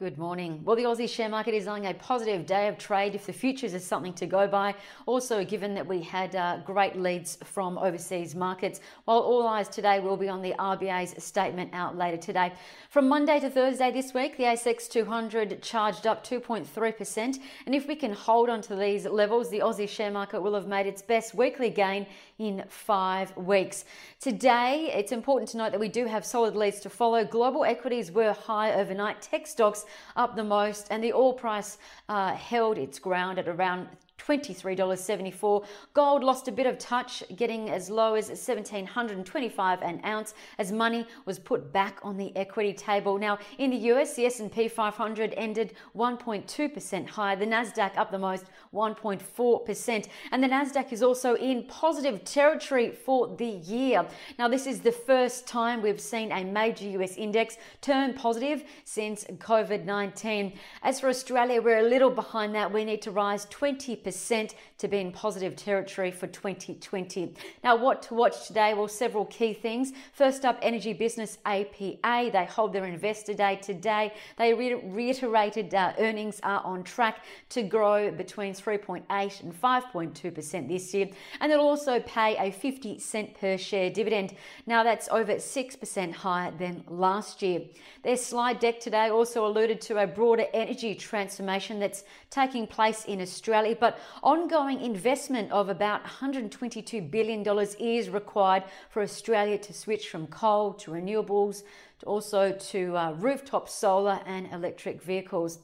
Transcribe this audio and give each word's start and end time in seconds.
Good 0.00 0.16
morning. 0.16 0.62
Well, 0.64 0.76
the 0.76 0.84
Aussie 0.84 1.06
share 1.06 1.28
market 1.28 1.52
is 1.52 1.66
on 1.66 1.84
a 1.84 1.92
positive 1.92 2.46
day 2.46 2.68
of 2.68 2.78
trade 2.78 3.14
if 3.14 3.26
the 3.26 3.34
futures 3.34 3.74
is 3.74 3.84
something 3.84 4.14
to 4.14 4.24
go 4.24 4.48
by. 4.48 4.74
Also, 5.04 5.44
given 5.44 5.74
that 5.74 5.86
we 5.86 6.00
had 6.00 6.34
uh, 6.34 6.60
great 6.64 6.96
leads 6.96 7.36
from 7.44 7.76
overseas 7.76 8.34
markets, 8.34 8.80
while 9.04 9.18
all 9.18 9.46
eyes 9.46 9.68
today 9.68 10.00
will 10.00 10.16
be 10.16 10.26
on 10.26 10.40
the 10.40 10.54
RBA's 10.58 11.22
statement 11.22 11.74
out 11.74 11.98
later 11.98 12.16
today. 12.16 12.50
From 12.88 13.10
Monday 13.10 13.40
to 13.40 13.50
Thursday 13.50 13.90
this 13.92 14.14
week, 14.14 14.38
the 14.38 14.44
ASX 14.44 14.88
200 14.88 15.62
charged 15.62 16.06
up 16.06 16.26
2.3%. 16.26 17.38
And 17.66 17.74
if 17.74 17.86
we 17.86 17.94
can 17.94 18.14
hold 18.14 18.48
on 18.48 18.62
to 18.62 18.76
these 18.76 19.04
levels, 19.04 19.50
the 19.50 19.58
Aussie 19.58 19.86
share 19.86 20.10
market 20.10 20.40
will 20.40 20.54
have 20.54 20.66
made 20.66 20.86
its 20.86 21.02
best 21.02 21.34
weekly 21.34 21.68
gain 21.68 22.06
in 22.38 22.64
five 22.68 23.36
weeks. 23.36 23.84
Today, 24.18 24.90
it's 24.94 25.12
important 25.12 25.50
to 25.50 25.58
note 25.58 25.72
that 25.72 25.78
we 25.78 25.90
do 25.90 26.06
have 26.06 26.24
solid 26.24 26.56
leads 26.56 26.80
to 26.80 26.88
follow. 26.88 27.22
Global 27.22 27.66
equities 27.66 28.10
were 28.10 28.32
high 28.32 28.72
overnight. 28.72 29.20
Tech 29.20 29.46
stocks 29.46 29.84
up 30.16 30.36
the 30.36 30.44
most, 30.44 30.88
and 30.90 31.02
the 31.02 31.12
oil 31.12 31.32
price 31.32 31.78
uh, 32.08 32.34
held 32.34 32.78
its 32.78 32.98
ground 32.98 33.38
at 33.38 33.48
around 33.48 33.88
$23.74. 34.20 35.64
Gold 35.94 36.22
lost 36.22 36.48
a 36.48 36.52
bit 36.52 36.66
of 36.66 36.78
touch, 36.78 37.22
getting 37.36 37.70
as 37.70 37.88
low 37.90 38.14
as 38.14 38.26
1725 38.28 39.82
an 39.82 40.00
ounce 40.04 40.34
as 40.58 40.72
money 40.72 41.06
was 41.24 41.38
put 41.38 41.72
back 41.72 41.98
on 42.02 42.16
the 42.16 42.36
equity 42.36 42.72
table. 42.72 43.18
Now, 43.18 43.38
in 43.58 43.70
the 43.70 43.76
US, 43.92 44.14
the 44.14 44.26
S&P 44.26 44.68
500 44.68 45.34
ended 45.36 45.74
1.2% 45.96 47.08
higher, 47.08 47.36
the 47.36 47.46
Nasdaq 47.46 47.96
up 47.96 48.10
the 48.10 48.18
most 48.18 48.46
1.4%, 48.74 50.08
and 50.32 50.42
the 50.42 50.48
Nasdaq 50.48 50.92
is 50.92 51.02
also 51.02 51.34
in 51.34 51.64
positive 51.64 52.24
territory 52.24 52.90
for 52.90 53.34
the 53.36 53.46
year. 53.46 54.06
Now, 54.38 54.48
this 54.48 54.66
is 54.66 54.80
the 54.80 54.92
first 54.92 55.46
time 55.46 55.82
we've 55.82 56.00
seen 56.00 56.32
a 56.32 56.44
major 56.44 56.84
US 57.00 57.16
index 57.16 57.56
turn 57.80 58.14
positive 58.14 58.64
since 58.84 59.24
COVID-19. 59.24 60.56
As 60.82 61.00
for 61.00 61.08
Australia, 61.08 61.62
we're 61.62 61.78
a 61.78 61.88
little 61.88 62.10
behind 62.10 62.54
that. 62.54 62.72
We 62.72 62.84
need 62.84 63.02
to 63.02 63.10
rise 63.10 63.46
20% 63.46 64.09
percent 64.10 64.56
to 64.76 64.88
be 64.88 64.98
in 64.98 65.12
positive 65.12 65.54
territory 65.54 66.10
for 66.10 66.26
2020. 66.26 67.32
Now, 67.62 67.76
what 67.76 68.02
to 68.02 68.14
watch 68.14 68.48
today? 68.48 68.74
Well, 68.74 68.88
several 68.88 69.26
key 69.26 69.54
things. 69.54 69.92
First 70.12 70.44
up, 70.44 70.58
Energy 70.62 70.92
Business 70.92 71.38
APA. 71.46 72.30
They 72.32 72.48
hold 72.50 72.72
their 72.72 72.86
investor 72.86 73.34
day 73.34 73.54
today. 73.62 74.12
They 74.36 74.52
re- 74.52 74.74
reiterated 74.74 75.72
uh, 75.72 75.92
earnings 76.00 76.40
are 76.42 76.60
on 76.64 76.82
track 76.82 77.24
to 77.50 77.62
grow 77.62 78.10
between 78.10 78.52
3.8 78.52 79.42
and 79.44 79.62
5.2% 79.62 80.68
this 80.68 80.92
year. 80.92 81.08
And 81.40 81.52
they'll 81.52 81.60
also 81.60 82.00
pay 82.00 82.36
a 82.36 82.50
50 82.50 82.98
cent 82.98 83.38
per 83.40 83.56
share 83.56 83.90
dividend. 83.90 84.34
Now, 84.66 84.82
that's 84.82 85.08
over 85.10 85.34
6% 85.34 86.12
higher 86.12 86.50
than 86.58 86.82
last 86.88 87.42
year. 87.42 87.60
Their 88.02 88.16
slide 88.16 88.58
deck 88.58 88.80
today 88.80 89.10
also 89.10 89.46
alluded 89.46 89.80
to 89.82 90.02
a 90.02 90.06
broader 90.08 90.46
energy 90.52 90.96
transformation 90.96 91.78
that's 91.78 92.02
taking 92.30 92.66
place 92.66 93.04
in 93.04 93.20
Australia, 93.20 93.76
but 93.78 93.99
ongoing 94.22 94.80
investment 94.80 95.50
of 95.52 95.68
about 95.68 96.04
$122 96.04 97.10
billion 97.10 97.44
is 97.78 98.08
required 98.08 98.64
for 98.88 99.02
Australia 99.02 99.58
to 99.58 99.72
switch 99.72 100.08
from 100.08 100.26
coal 100.26 100.72
to 100.74 100.90
renewables, 100.90 101.62
to 102.00 102.06
also 102.06 102.52
to 102.52 102.96
uh, 102.96 103.12
rooftop 103.12 103.68
solar 103.68 104.20
and 104.26 104.48
electric 104.52 105.02
vehicles. 105.02 105.58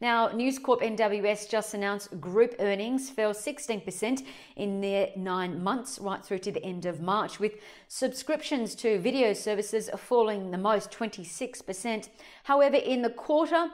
Now, 0.00 0.28
News 0.28 0.60
Corp 0.60 0.80
NWS 0.80 1.50
just 1.50 1.74
announced 1.74 2.20
group 2.20 2.54
earnings 2.60 3.10
fell 3.10 3.34
16% 3.34 4.24
in 4.54 4.80
their 4.80 5.10
nine 5.16 5.60
months, 5.60 5.98
right 5.98 6.24
through 6.24 6.38
to 6.40 6.52
the 6.52 6.64
end 6.64 6.86
of 6.86 7.00
March, 7.00 7.40
with 7.40 7.54
subscriptions 7.88 8.76
to 8.76 9.00
video 9.00 9.32
services 9.32 9.90
falling 9.96 10.52
the 10.52 10.58
most, 10.58 10.92
26%. 10.92 12.10
However, 12.44 12.76
in 12.76 13.02
the 13.02 13.10
quarter, 13.10 13.70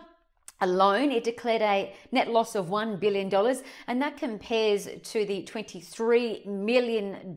alone, 0.61 1.11
it 1.11 1.25
declared 1.25 1.63
a 1.63 1.93
net 2.13 2.29
loss 2.29 2.55
of 2.55 2.67
$1 2.67 2.99
billion, 3.01 3.33
and 3.87 4.01
that 4.01 4.17
compares 4.17 4.89
to 5.03 5.25
the 5.27 5.43
$23 5.43 6.47
million 6.47 7.37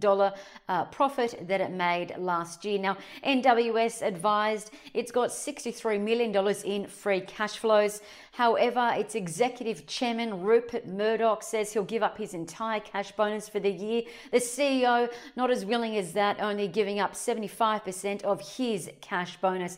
uh, 0.70 0.86
profit 0.86 1.48
that 1.48 1.60
it 1.60 1.72
made 1.72 2.14
last 2.18 2.64
year. 2.64 2.80
Now, 2.80 2.98
NWS 3.26 4.06
advised 4.06 4.72
it's 4.94 5.12
got 5.12 5.30
$63 5.30 6.00
million 6.02 6.36
in 6.66 6.88
free 6.88 7.22
cash 7.22 7.58
flows. 7.58 8.02
However, 8.32 8.94
its 8.96 9.16
executive 9.16 9.88
chairman, 9.88 10.44
Rupert 10.44 10.88
Murdoch, 10.88 11.42
says 11.42 11.74
he'll 11.74 11.84
give 11.84 12.04
up 12.04 12.18
his 12.18 12.34
entire 12.34 12.80
cash 12.80 13.12
bonus 13.14 13.50
for 13.50 13.60
the 13.60 13.72
year. 13.72 14.04
The 14.32 14.38
CEO, 14.38 15.12
not 15.36 15.50
as 15.50 15.66
willing 15.66 15.98
as 15.98 16.14
that, 16.14 16.40
only 16.40 16.68
giving 16.68 17.00
up 17.00 17.14
75% 17.14 18.22
of 18.24 18.58
his 18.58 18.92
cash 19.02 19.38
bonus. 19.38 19.78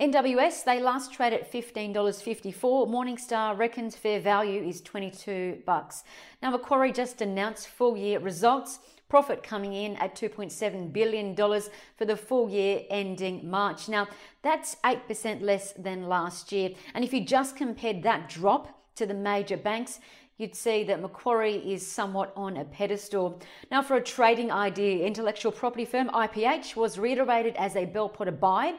NWS, 0.00 0.64
they 0.64 0.78
last 0.78 1.10
trade 1.10 1.32
at 1.32 1.50
$15.54. 1.50 2.54
Morningstar 2.54 3.56
reckons 3.56 3.96
fair 3.96 4.20
value 4.20 4.62
is 4.62 4.82
22 4.82 5.62
bucks. 5.64 6.04
Now 6.42 6.50
Macquarie 6.50 6.92
just 6.92 7.22
announced 7.22 7.68
full 7.68 7.96
year 7.96 8.18
results. 8.18 8.80
Profit 9.08 9.42
coming 9.42 9.72
in 9.72 9.96
at 9.96 10.14
$2.7 10.14 10.92
billion 10.92 11.34
for 11.34 12.04
the 12.04 12.16
full 12.16 12.50
year 12.50 12.82
ending 12.90 13.48
March. 13.48 13.88
Now, 13.88 14.08
that's 14.42 14.74
8% 14.84 15.40
less 15.40 15.72
than 15.72 16.08
last 16.08 16.52
year. 16.52 16.70
And 16.92 17.02
if 17.02 17.14
you 17.14 17.24
just 17.24 17.56
compared 17.56 18.02
that 18.02 18.28
drop 18.28 18.82
to 18.96 19.06
the 19.06 19.14
major 19.14 19.56
banks, 19.56 20.00
you'd 20.38 20.56
see 20.56 20.82
that 20.84 21.00
Macquarie 21.00 21.72
is 21.72 21.86
somewhat 21.86 22.32
on 22.36 22.56
a 22.56 22.64
pedestal. 22.64 23.40
Now, 23.70 23.80
for 23.80 23.96
a 23.96 24.02
trading 24.02 24.50
idea, 24.50 25.06
intellectual 25.06 25.52
property 25.52 25.84
firm 25.84 26.08
IPH 26.08 26.74
was 26.74 26.98
reiterated 26.98 27.54
as 27.56 27.76
a 27.76 27.84
Bell 27.86 28.08
Potter 28.08 28.32
buy 28.32 28.74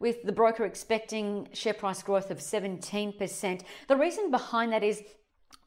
with 0.00 0.22
the 0.24 0.32
broker 0.32 0.64
expecting 0.64 1.48
share 1.52 1.74
price 1.74 2.02
growth 2.02 2.30
of 2.30 2.38
17%. 2.38 3.60
The 3.86 3.96
reason 3.96 4.30
behind 4.30 4.72
that 4.72 4.82
is 4.82 5.02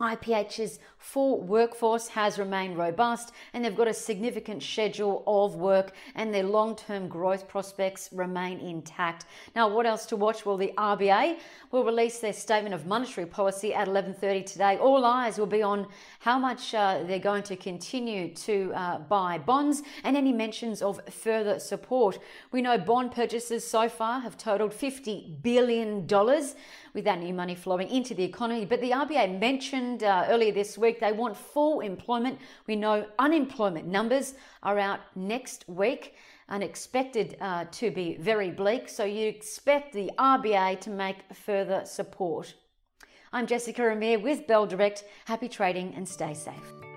IPH's 0.02 0.80
full 0.98 1.42
workforce 1.42 2.08
has 2.08 2.40
remained 2.40 2.78
robust 2.78 3.31
and 3.54 3.64
they've 3.64 3.76
got 3.76 3.88
a 3.88 3.94
significant 3.94 4.64
schedule 4.64 5.24
of 5.28 5.56
work 5.56 5.92
and 6.16 6.34
their 6.34 6.44
long-term 6.44 7.08
growth 7.08 7.48
prospects 7.48 8.09
remain 8.12 8.59
intact. 8.59 9.26
Now, 9.56 9.68
what 9.68 9.86
else 9.86 10.06
to 10.08 10.16
watch? 10.16 10.46
Well, 10.46 10.58
the 10.58 10.74
RBA 10.78 11.38
will 11.72 11.84
release 11.84 12.20
their 12.20 12.34
statement 12.34 12.74
of 12.74 12.86
monetary 12.86 13.28
policy 13.28 13.74
at 13.74 13.88
11:30 13.88 14.46
today. 14.46 14.78
All 14.78 15.06
eyes 15.06 15.38
will 15.38 15.46
be 15.46 15.62
on 15.62 15.88
how 16.20 16.40
much 16.40 16.74
uh, 16.74 17.04
they're 17.06 17.20
going 17.20 17.44
to 17.44 17.56
continue 17.56 18.34
to 18.34 18.72
uh, 18.74 19.00
buy 19.00 19.38
bonds 19.38 19.84
and 20.04 20.18
any 20.18 20.34
mentions 20.34 20.81
of 20.81 21.02
further 21.10 21.60
support. 21.60 22.20
We 22.52 22.62
know 22.62 22.78
bond 22.78 23.12
purchases 23.12 23.68
so 23.68 23.90
far 23.90 24.22
have 24.22 24.38
totaled 24.38 24.74
50 24.74 25.38
billion 25.42 26.08
dollars 26.08 26.56
with 26.94 27.06
that 27.06 27.20
new 27.20 27.34
money 27.34 27.56
flowing 27.56 27.90
into 27.90 28.14
the 28.14 28.24
economy. 28.24 28.66
But 28.66 28.81
the 28.81 28.92
RBA 28.92 29.40
mentioned 29.94 30.09
uh, 30.09 30.26
earlier 30.30 30.52
this 30.52 30.78
week 30.78 31.00
they 31.00 31.12
want 31.12 31.36
full 31.38 31.81
employment. 31.81 32.40
We 32.68 32.76
know 32.76 33.06
unemployment 33.20 33.88
numbers 33.88 34.36
are 34.62 34.80
out 34.80 35.00
next 35.16 35.66
week 35.68 36.16
and 36.50 36.64
expected 36.64 37.38
uh, 37.42 37.66
to 37.72 37.92
be 37.92 38.18
very 38.20 38.52
bleak. 38.52 38.90
So 38.90 39.06
you 39.06 39.28
expect 39.28 39.94
the 39.94 40.12
RBA 40.18 40.80
to 40.81 40.90
make 40.90 41.18
further 41.34 41.84
support. 41.86 42.54
I'm 43.31 43.48
Jessica 43.48 43.92
Amir 43.92 44.20
with 44.20 44.48
Bell 44.48 44.68
Direct. 44.68 45.06
Happy 45.26 45.50
trading 45.50 45.94
and 45.96 46.08
stay 46.08 46.34
safe. 46.34 46.93